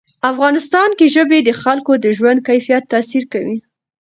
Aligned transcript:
افغانستان 0.31 0.89
کې 0.97 1.05
ژبې 1.15 1.39
د 1.43 1.49
خلکو 1.61 1.91
د 2.03 2.05
ژوند 2.17 2.39
کیفیت 2.47 2.83
تاثیر 2.93 3.23
کوي. 3.33 3.57